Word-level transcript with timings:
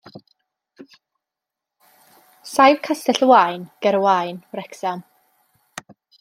Saif 2.53 2.81
Castell 2.89 3.23
y 3.27 3.29
Waun 3.33 3.69
ger 3.87 3.99
y 3.99 4.01
Waun, 4.07 4.41
Wrecsam. 4.57 5.05